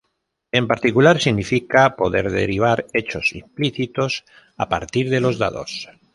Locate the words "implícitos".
3.35-4.25